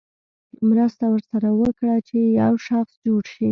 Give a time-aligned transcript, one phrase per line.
[0.69, 3.49] مرسته ورسره وکړه چې یو ښه شخص جوړ شي.